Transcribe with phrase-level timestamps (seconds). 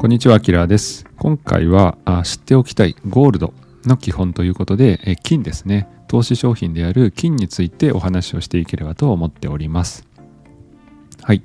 [0.00, 1.04] こんにちは、アキラーです。
[1.18, 3.52] 今回はあ知っておきたいゴールド
[3.84, 10.08] の基本ということで、え金ですね、投資商品である金についてお話をしていければと思っております。
[11.20, 11.42] はい。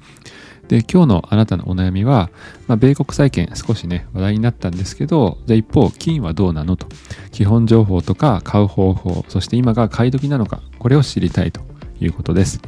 [0.70, 2.30] で、今日のあなたのお悩みは、
[2.70, 6.88] まあ、米国債券少しね、話題になったんですけど、じゃあ一方、金はどうなのと、
[7.34, 11.60] 基本情報とか買う方法、そして今が買い時なのか、これを知りたいと
[12.00, 12.62] いうことです。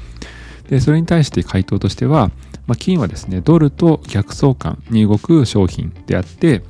[0.70, 2.30] で、それに対して回答としては、
[2.68, 6.62] まあ、金はですね、ドルと逆相関に動く商品であって、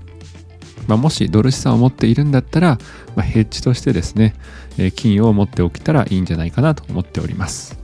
[0.87, 2.77] まあ、もしドル資産を持っているんだったら、
[3.15, 4.35] まあ、ヘッジとしてですね、
[4.77, 7.77] えー金を持っておけたらいいんじゃないかなと思っております。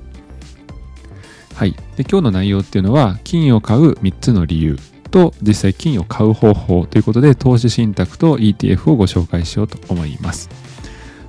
[1.55, 1.76] はい。
[1.98, 4.77] で、今日の内容っていうのは、金を買う3つの理由
[5.11, 10.50] と、実際金を買う方法ということで、投資信託と ETF をご紹介しようと思います。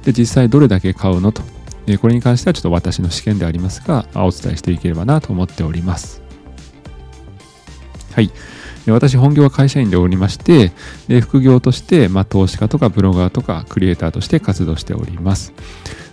[0.05, 1.43] で、実際どれだけ買うのと、
[1.87, 6.24] えこれに関してはちょっと私の私見でありますが、お伝えしていければなと思っております。
[8.15, 8.31] はい。
[8.87, 10.73] 私、本業は会社員でおりまして、
[11.09, 15.53] で副業として、まあ、投資家とかブロガーとかクリエイターとして活動しております。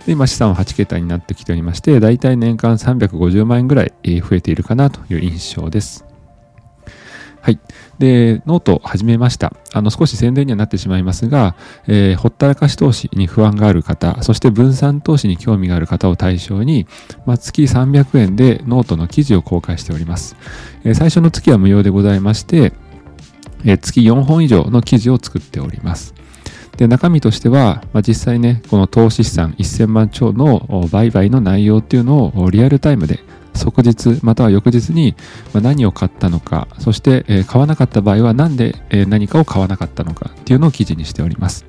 [0.06, 6.11] で今、資産は8桁になってきておりまして、だいたい年間350万円ぐらい増えているかなという印象です。
[7.42, 7.58] はい。
[7.98, 9.52] で、ノートを始めました。
[9.72, 11.56] あの、少し宣伝にはなってしまいますが、
[11.88, 16.86] えーほったらかし投資に不安がある方、そして分散投資に興味がある方を対象に、
[17.26, 20.36] まあ、月300円でノートの記事を公開しております。
[20.84, 22.72] えー最初の月は無料でございまして、
[23.64, 26.14] えー月4本以上の記事を作っております。
[26.76, 33.18] で、中身としては、まあ、実際ね、この投資資産1000万超の売買の内容っていうのをリアルタイムで
[33.54, 35.14] 即日または翌日に
[35.54, 38.74] 何を買ったのか、そして、買わなかった場合は何で、
[39.08, 41.66] 何かを買わなかったのかっていうのを記事にしております。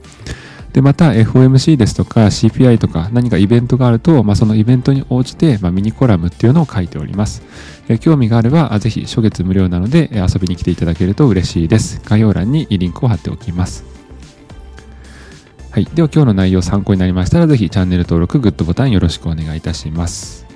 [0.74, 7.44] で、また FOMC ですとか CPI とか何かイベントがあると、まあ、そのイベントに応じて、まあ、ミニコラムっていうのを書いております。
[7.88, 12.02] え興味があれば、ぜひ初月無料なので遊びに来ていただけると嬉しいです。
[12.04, 13.86] 概要欄にリンクを貼っておきます。
[15.70, 15.86] はい。
[15.86, 20.53] では今日の内容参考になりましたら、ぜひチャンネル登録、グッドボタンよろしくお願いいたします。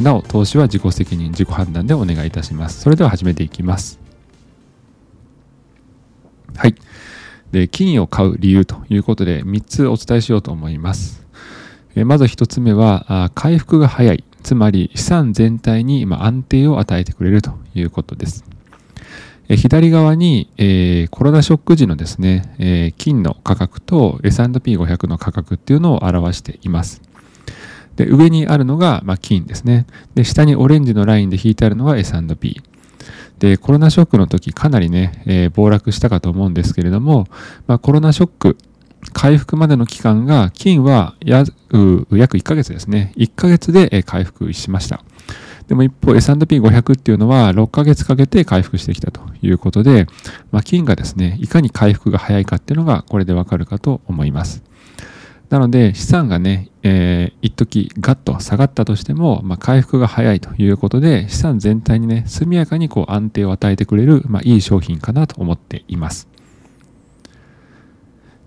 [0.00, 2.80] なお、投資は自己責任、自己判断でお願いいたします。
[2.80, 4.00] それでは始めていきます。
[6.56, 6.74] はい。
[7.52, 11.24] で、金を買う理由ということで、3つお伝えしようと思います。
[12.04, 14.24] まず1つ目は、回復が早い。
[14.42, 18.44] つまり、資産全体に安定を与えてくれるということです。
[19.48, 27.02] 左側に、えーコロナショック時のですね、えー金の価格と S&P500 の価格っていうのを表しています。
[27.96, 29.86] で、上にあるのが、まあ、金ですね。
[30.14, 32.60] で、下にオレンジのラインで引いてあるのが S&P。
[33.38, 37.26] で、コロナショックの時かなりね、えー暴落したかと思うんですけれども、
[37.66, 38.56] まあ、コロナショック、
[39.12, 43.12] 回復までの期間が、金はやう約1ヶ月ですね。
[43.16, 45.04] 1ヶ月で回復しました。
[45.68, 50.06] でも一方 S&P500 っていうのは6ヶ月かけて回復してきたということで、
[50.50, 54.62] まあ、金がですね、いかに回復が早いかっていうのがこれでわかるかと思います。
[55.54, 66.26] なので資産がね、えー、一時ガッと下がったとしても、まあ、回復が早いということで資産全体にね、速やかにこう安定を与えてくれる、まあ、いい商品かなと思っています。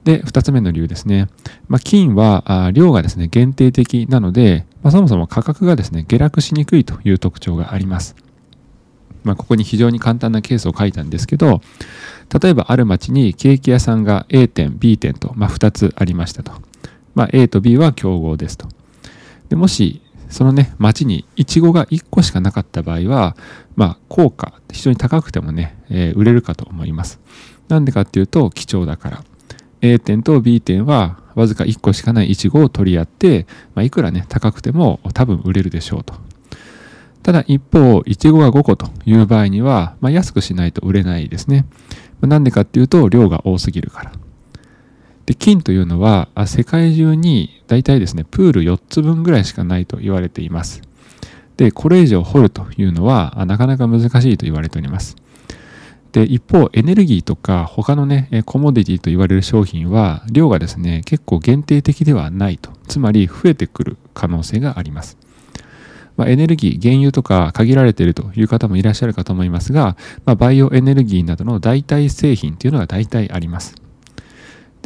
[0.04, 1.30] で、二つ目の理由ですね。
[1.70, 8.18] まあ、金は量がですね、限定的なので、まあ、そもそも価格がですね、下落しにくいという特徴があります。
[9.24, 11.62] まあ、ここに非常に簡単なケースを書いたんですけど、
[12.42, 16.67] 例えばある町にケーキ屋さんが A 店、B 店と、ま、2つありましたと。
[17.18, 18.68] まあ、A と B は競合ですと。
[19.50, 23.36] でもし、そのね、町にイチゴが1個しかなかった場合は、
[23.76, 27.20] まあ、効果、非常に高くてもね、えー売れるかと思います。
[27.70, 29.24] なんでかっていうと、貴重だから。
[29.82, 36.14] A 店と B 店はわずか1個しかないイチゴを取り合って、まあ、いくらね、高くても多分売れるでしょうと。
[37.24, 41.66] ただ一方、イチゴが5個という場合には、まあ、安くしないと売れないですね。
[42.22, 44.12] なんでかっていうと、量が多すぎるから。
[45.28, 50.82] で、金というのは、世界中に大体ですね、プール4つ分ぐらいしかないと言われています。
[51.58, 55.18] で、これ以上掘るというのは、なかなか難しいと言われております。
[56.14, 62.72] で、一方、エネルギーとか他のね、コモディティと言われる商品は、量がですね、結構限定的ではないと。
[62.88, 65.18] つまり、増えてくる可能性があります。
[66.16, 73.76] まあ、エネルギー、原油とか限られているという方もいらっしゃるかと思いますが、まあ、バイオエネルギーなどの代替製品というのが大体あります。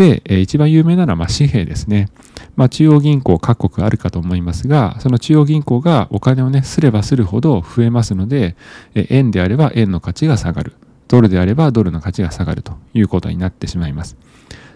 [0.02, 2.10] で、えー一番有名なのはま紙幣ですね。
[2.56, 8.56] まあ、中央銀行各国あるかと思いますが、その中央銀行がお金をね、すればするほど増えますので、
[8.96, 10.74] え円であれば円の価値が下がる。
[11.08, 14.18] ドルであればドルの価値が下がるということになってしまいます。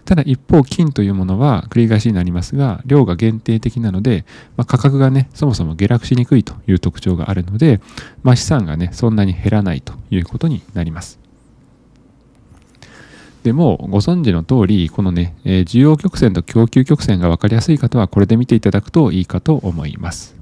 [0.04, 4.24] ただ一方、金というものは繰り返しになりますが、量が限定的なので、
[4.56, 7.80] まあ、価格がね、そもそも下落しにくいという特徴があるので、
[8.22, 11.25] まあ、資産がね、そんなに減らないということになります。
[13.46, 20.34] でもご存知の通りこのね、え、需要曲線と供給曲線が分かりやすい方はこれで見ていただくといいかと思います。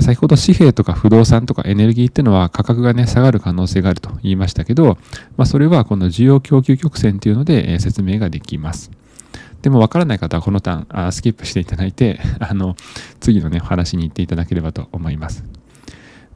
[0.00, 4.96] 先ほど紙幣とか不動産とかエネルギーっていうのは価格がね下がる可能性があると言いましたけど、
[5.36, 8.90] まあ、それはこの需要供給曲線っていうので、説明ができます。
[9.60, 12.74] でも分からない方はこのターンあスキップしていただいて あの
[13.20, 15.44] 次のね話に行っていただければと思います。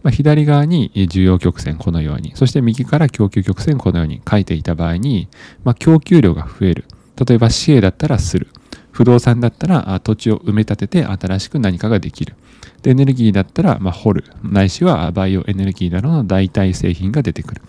[0.02, 2.32] まあ、左側に需要曲線このように。
[2.36, 5.28] そして右から供給曲線このように書いていた場合に、
[5.64, 6.84] まあ、供給量が増える。
[7.26, 8.48] 例えば紙幣だったらする。
[8.90, 12.34] 不動産だったら土地を埋め立てて新しく何かができる。
[12.82, 14.24] でエネルギーだったら、まあ、掘る。
[14.42, 17.68] ないしはバイオエネルギーなどの代替製品が出てくる、ま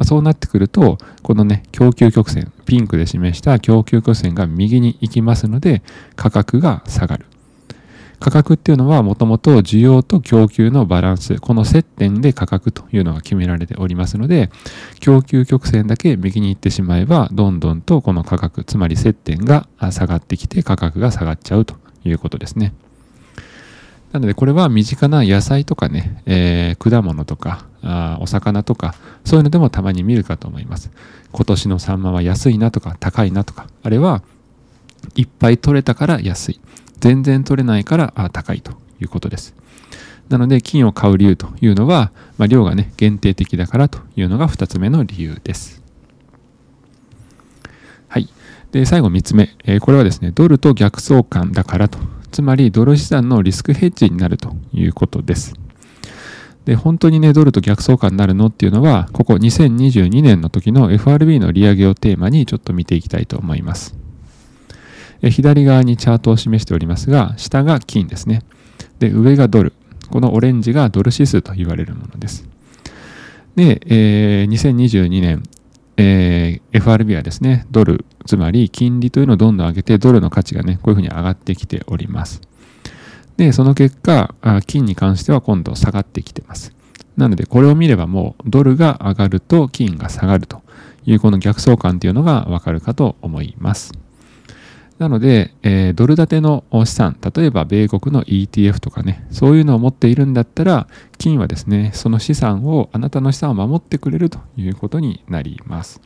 [0.00, 5.82] あ、そうなってくるとこのね供給曲線ピンクで示した供給曲線が右に行きますので
[6.16, 7.26] 価格が下がる。
[8.20, 14.50] 価格っていうのはもともと需要と供給のバランス、この接点で価格というのが決められておりますので、
[15.00, 22.72] 供給曲線だけ右に行ってしまえば、どんどんとこの価格、つまり接点が下がってきて価格が下がっちゃうということですね。
[24.12, 28.94] なのでこれは身近な野菜とかね、えー、果物とかあお魚とか
[29.24, 30.90] そういうのでもたまに見るかと思います。
[31.30, 34.22] 今年のサンマは安いなとか高いなとかあれは
[35.14, 36.60] いっぱい取れたから安い。
[37.00, 39.54] 全然取れないから高いということです。
[40.28, 45.82] なので金を買う理由というのは、まあ、量がね限定的だからというのが2つ目の理由です。
[48.08, 48.28] はい。
[48.72, 49.54] で、最後3つ目。
[49.64, 51.98] えー、これはですね、ドルと逆相関だからと。
[52.30, 55.54] つまり、ドル資産のリスクヘッジになるということです。
[56.64, 63.94] で、本当にね、ドルと逆相関になるのっていうのは、ここ2022年の時の FRB の利上げをテーマにちょっと見ていきたいと思います。
[65.22, 68.42] 左側にチャートを示しておりますが、下が金ですね。
[68.98, 69.72] で、上がドル。
[70.10, 72.48] このオレンジがドル指数と言われるものです。
[73.56, 75.42] で、えー、2022年、
[75.96, 82.40] えー、FRB はですね、ドル、つまり金利というのをどんどん上げて、ドルの価値がね、こういうふうに上がってきております。
[83.36, 84.34] で、その結果、
[84.66, 86.72] 金に関しては今度下がってきてます。
[87.16, 90.62] なので、これを見ればもう、ドルが上がると金が下がると
[91.04, 93.92] いう、この逆相関というのがわかるかと思います。
[94.98, 106.00] なので、えー、ドル建ての資産、例えば米国の ETF とかね、そういうのを持っているんだったら、金はですね、その資産を、あなたの資産を守ってくれるということになります。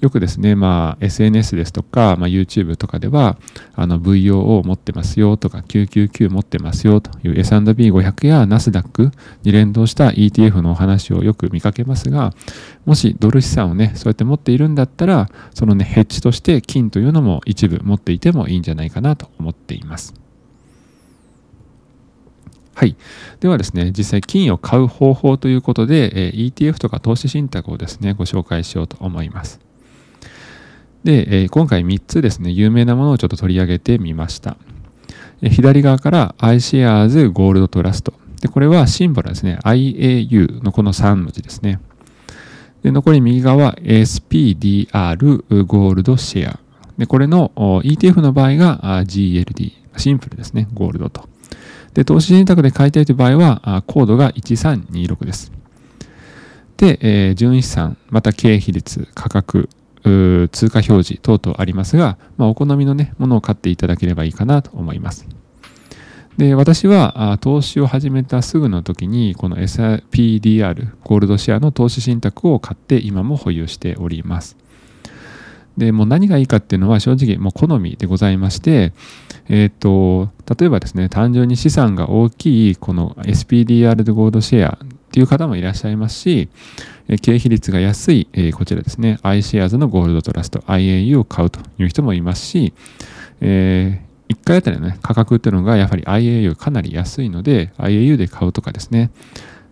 [0.00, 3.36] よくですね、まあ、SNS ですとか、まあ、YouTube とかでは、
[3.74, 9.10] あの VOO を持ってますよとか、999持ってますよという S&P500 やナスダック
[9.42, 12.32] に連動した ETF のお話をよく見かけますが、
[12.86, 20.14] もしドル資産をね、そうやって持っているんだったら、そのね、ヘッジとして金というのも一部持っていてもいいんじゃないかなと思っています。
[22.74, 22.94] はい。
[23.40, 29.67] ではですね、実際金を買う方法ということで、ETF とか投資信託をですね、ご紹介しようと思います。
[31.08, 34.58] で、えー、今回3つですね、有名なものをちょっと取り上げてみました。
[35.40, 38.12] え左側から iShares Gold Trust。
[38.42, 39.58] で、これはシンボルですね。
[39.64, 41.80] IAU のこの3文字ですね。
[42.82, 44.86] で、残り右側 SPDR
[45.48, 46.58] Gold Share。
[46.98, 49.72] で、これの ETF の場合が GLD。
[49.96, 50.68] シンプルですね。
[50.74, 51.26] ゴールドと。
[51.94, 55.52] で、投資信託で買いたいという場合は、コードが1326です。
[56.76, 59.70] で、えー、純資産、また経費率、価格、
[60.02, 65.26] 通貨表示等々ありますが、まあ、お好みのね、ものを買っていただければいいかなと思います。
[66.38, 74.56] で、私は投資を始めたすぐの時に、この SPDR、ゴールドシェアの投資信託を買って今も保有しております。
[75.76, 78.92] で、もう何がいいかっていうのは正直もう好みでございまして、
[79.48, 86.48] えっ、ー、と、例えばですね、単純に資産が大きいこの SPDR ゴールドシェアっていう方もいらっしゃいますし、
[87.16, 92.74] 経費率が安い、えこちらですね、iShares のゴールドトラスト IAU を買うという人もいますし、
[93.40, 99.10] えー、1回あたりの、ね、価格っていうのがやはり IAU かなり安いので、IAU で買うとかですね、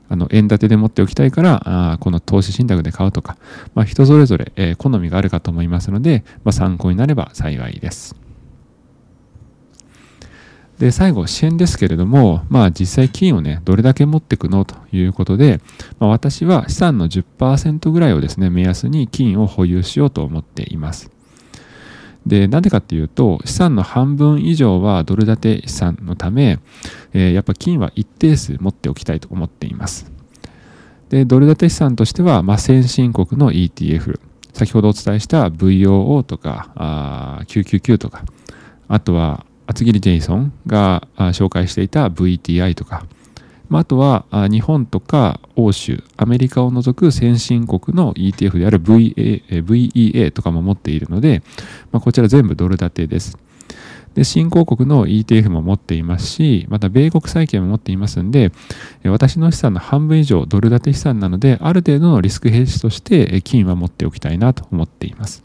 [0.09, 1.63] あの円建てで持っておきたいから
[1.93, 3.37] あこの投資信託で買うとか、
[3.75, 8.26] まあ、人それぞれ、え、好みがあるかと思いますので、まあ、参考になれば幸いです。
[10.79, 15.61] で、最後、支援ですけれども、まあ実際金をね、どれだけ持っていくのということで、
[15.99, 21.11] まあ、私は資産の10%ぐらいをですね、目安に金を保有しようと思っています。
[22.27, 26.59] で、なんでかっていうと、資産の半分以上はドル建て資産のため、
[27.15, 30.13] えー、やっぱ金は一定数持っておきたいと思っています。
[31.09, 34.19] で、ドル建て資産としては、まあ、先進国の ETF、
[34.53, 38.25] 先ほどお伝えした VOO とか、あ999とか、
[38.89, 43.07] あとは厚切りジェイソンが紹介していた VTI とか、
[43.69, 51.43] まあ、あとは日本とか欧州、アメリカを除く先進国の ETF である VA VEA とかも持っているので、
[51.91, 53.39] まあ、こちら全部ドル建てです。
[54.15, 58.51] で、新興国の ETF も持っていますし、また米国債券も持っていますんで、
[59.05, 65.43] 私の資産の半分以上ドル建て資産なので、ある程度のリスクヘッジとして金は持っておきたいなと思っています。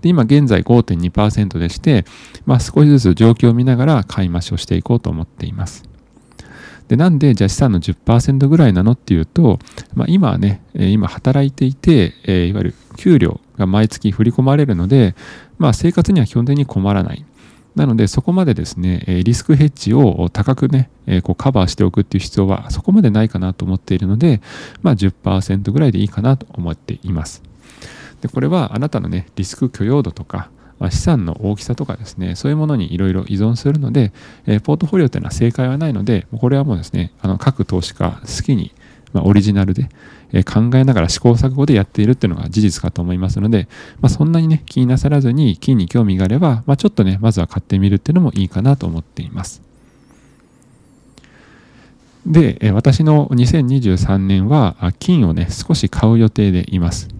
[0.00, 2.04] で今現在5.2%でして、
[2.46, 5.88] まあ、少しずつ状況を見ながら買い増しをしていこうと思っています。
[6.88, 9.58] で、なんで、じゃあ資産の10%ぐらいなのっていうと、
[9.94, 15.14] まあ、今はね、今働いていて、えいわゆる給料が毎月振り込まれるので、
[15.58, 17.24] まあ、生活には基本的に困らない。
[17.74, 20.90] なので、そこまでですね、リスクヘッジを高くね、
[21.22, 24.40] こうカバーしておくっていう必要はそこまでないかなと思っているので、
[24.82, 27.47] まあ10%ぐらいでいいかなと思っています。
[28.20, 34.12] で、これはあなたのね、リスク許容度とか、まあ、資産の大きさとかですね、そういうものにいろいろ依存するので、
[34.46, 38.72] えー、ポートフォリオというのは正解はないので、これはもうですね、あの各投資家好きに、
[39.12, 39.88] まあ、オリジナルで、
[40.32, 43.68] えー、考えながら試行錯誤でやっているっていうのが事実かと思いますので、
[44.00, 49.62] まあ、そんなにね、気になさらずに金に興味があれば、まあ、ちょっとね、まずは買ってみるっていうのもいいかなと思っています。
[52.26, 57.17] で、私の2023年は金をね、少し買う予定でいます。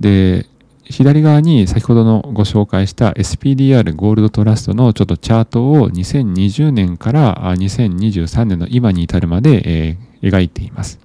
[0.00, 0.46] で、
[0.84, 10.98] 左側に先ほどのご紹介した SPDR ゴールドトラストのちょっとチャートを2020年から2023年の今に至るまで、えー、描いています。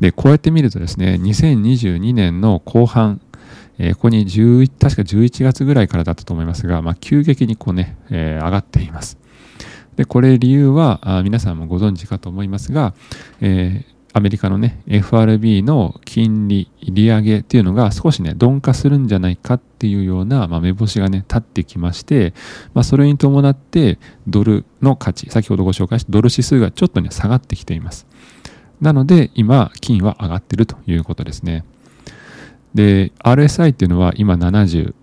[0.00, 3.20] で、こうやって見るとですね、2022年の後半、
[3.78, 9.18] えー、ここに11確か11月ぐらいからだったと思いますが、まあ、急激にこうね、えー、上がっています。
[9.96, 12.94] で、これ理由はあ皆さんもご存知かと思いますが、
[13.40, 22.34] えー、アメリカのね、FRB の金利、利上げっていうのが少しね、鈍化するんじゃないかっていうような、まあ、目星がね、立ってきまして、
[22.74, 28.06] まあ、それに伴って、ドルの価値、先ほどご紹介したドル指数がちょっとね、下がってきています。
[28.82, 31.64] なので、今、金は上がってるということですね。
[32.74, 34.94] で、RSI っていうのは今70。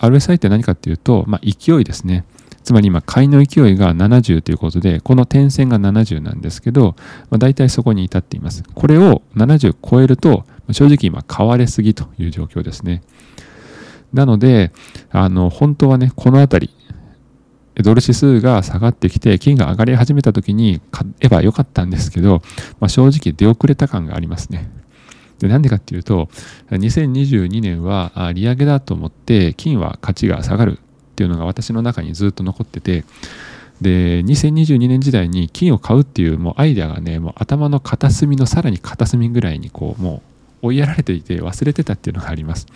[0.00, 2.24] RSI って何かっていうと、まあ、勢いですね。
[2.62, 6.94] つまり今、買いの勢いが70ということで、この点線が70なんですけど、
[7.30, 8.62] まあ、大体そこに至っています。
[8.74, 13.02] これを70超えると、正直今、買われすぎという状況ですね。
[14.12, 14.72] なので、
[15.10, 16.70] あの、本当はね、このあたり、
[17.76, 22.42] ドル指数が下がってきて、金が上がり始めた時に買えばよかったんですけど、
[22.78, 24.70] まあ、正直出遅れた感がありますね。
[25.42, 26.28] なんでかっていうと、
[26.70, 30.78] 2022年は利上げだと思って、金は価値が下がる
[31.20, 33.04] っていうのが私の中にずっと残ってて
[33.82, 40.22] で2022年時代に金を買うっていうもうアイデアがねもう頭の片隅のさらに片隅ぐらいにこうも
[40.62, 42.66] う追いやられていて忘れてたっていうのがあります。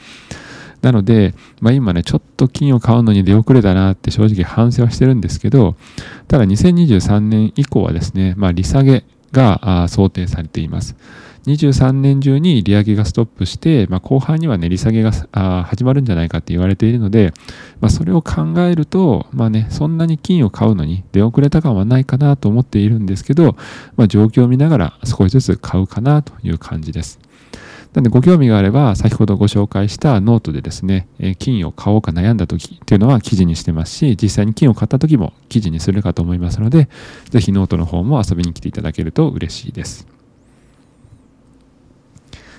[0.82, 5.76] なので、まあ、今ねちょっと金を買うのに出遅れたなって正直反省はしてるんですけど
[6.28, 10.96] ただ2023年以降はですね、まあ、利下げが想定されています。
[11.46, 17.32] 23年中に利上げがストップして、まあ、後半にはね、利下げが始まるんじゃないかって言われているので、
[17.80, 23.56] まあ、それを考えると、まあね、そんなに金を買うのに出遅れた感はないかなと思っているんですけど、
[23.96, 27.20] まあ、状況を見ながら少しずつ買うかなという感じです。
[27.92, 31.06] なので、ご興味があれば、先ほどご紹介したノートでですね、
[31.38, 36.88] 金を買おうか悩んだ時っていうのは記事にしてますし、実際に金を買った時も記事にするかと思いますので、
[37.30, 40.13] ぜひノートの方も遊びに来ていただけると嬉しいです。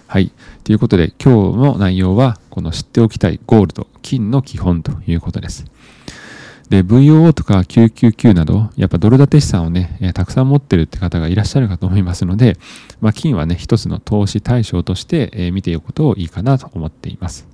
[0.07, 0.31] はい。
[0.63, 5.65] ということで、今日の内容は、この知っておきたいゴールド、金の基本ということです。
[6.69, 12.57] で、VOO とか999など、やっぱドル建て資産をね、えたくさん持ってるって方がいらっしゃるかと思いますので、
[13.01, 17.47] まあ、金はね、一つの投資対象として、え見ておくことをいいかなと思っています。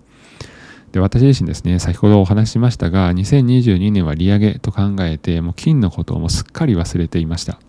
[0.91, 7.59] で、私自身ですね、先ほどお話ししましたが、2022年は利上げと考えて、もう金のことをもうすっかり忘れていました。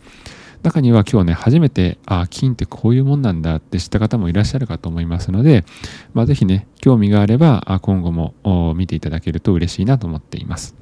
[0.62, 5.64] 中には今日ね、初めて、あ、金ってこういうもんなんだって知った方もいらっしゃるかと思いますので、
[6.14, 10.76] まあ、ぜひね、興味があれば、今後も見ていただけると嬉しいなと思っています。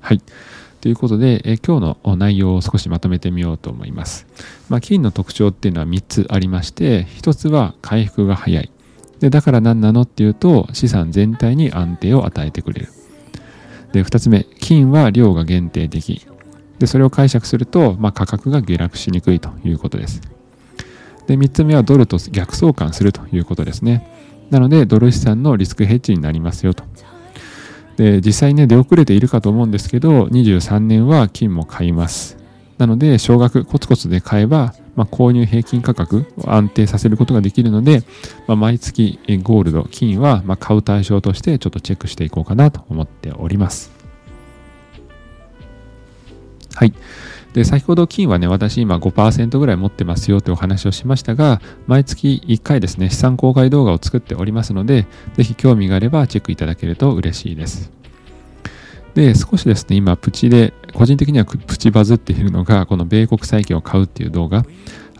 [0.00, 0.22] はい。
[0.80, 4.26] ということで、え今日の内容を少しまとめてみようと思います。
[4.70, 8.70] まあ、金の特徴っていうのは3つありまして、1つは回復が早い。
[9.20, 12.97] でだから何なのっていうと、資産全体に安定を与えてくれる。
[13.92, 16.26] で、2つ目、金は量が限定的。
[16.78, 20.20] で、それを解釈すると、まあ、価格が下落しにくいということです。
[21.26, 24.06] で、3つ目はドルと逆相関するということですね。
[24.50, 26.84] なので、ドル資産のリスクヘッジになりますよと。
[27.96, 32.38] で、実際ね、出遅れているかと思うんですけど、23年は金も買います。
[32.78, 38.02] なので、少額コツコツで買えば、まあ、購入平均価格を安定させることができるので、
[38.46, 43.92] まあ、毎月ゴールド、金はま買う対象としてちょっとチェックしていこうかなと思っております。
[46.74, 46.94] はい。
[47.52, 57.90] で、先ほど金はね、私今5%ぐらい持ってますよというお話をしましたが、毎月1回ですね、資産公開動画を作っておりますので、ぜひ興味があればチェックいただけると嬉しいです。
[59.14, 64.64] で、少しですね、今、プチで、個人的にはプチバズっているのが、この米国債券を買うっていう動画。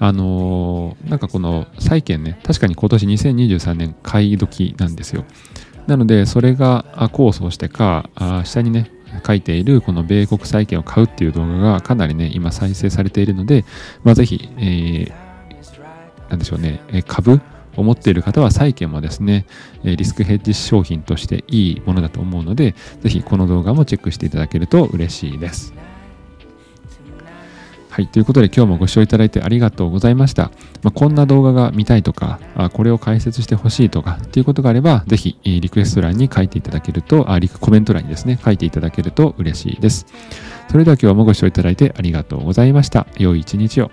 [0.01, 5.25] あのー、なんかこの債券ね、確かに今年2023年買い時なんですよ。
[5.87, 8.09] なので、それが構想してか、
[8.45, 8.91] 下にね、
[9.27, 13.65] 書いているこの米国債券を買うっていう動画がかなりね、今再生されているので、
[14.05, 17.41] まあ、ぜひ、えー、なんでしょうね、株
[17.79, 19.47] を持っている方は債券もですね、
[19.85, 25.73] リスクヘッジ商品としていいものだと思うので、ぜひこの動画もチェックしていただけると嬉しいです。
[27.91, 28.07] はい。
[28.07, 30.53] ということで今日もご視聴いただいてありがとうございました。
[30.83, 40.07] まあ、こんな動画が見たいとか、あこれを解説してほしいとかっていうことがあれば、ぜひリクエスト欄に書いていただけると、あリコメント欄にですね、書いていただけると嬉しいです。
[40.71, 43.07] それでは今日もご視聴いただいてありがとうございました。
[43.19, 43.91] 良い一日を。